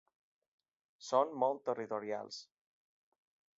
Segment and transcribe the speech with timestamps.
[1.09, 2.43] Són molt territorials.